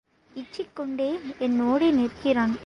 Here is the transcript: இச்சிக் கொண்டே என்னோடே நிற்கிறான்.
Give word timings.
இச்சிக் 0.33 0.75
கொண்டே 0.75 1.19
என்னோடே 1.39 1.91
நிற்கிறான். 1.91 2.53